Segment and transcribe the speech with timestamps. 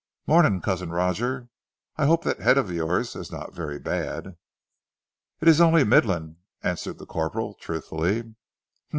[0.25, 1.49] "Morning, Cousin Roger.
[1.95, 4.35] I hope that head of yours is not very bad."
[5.41, 8.33] "It is only middling," answered the corporal truthfully.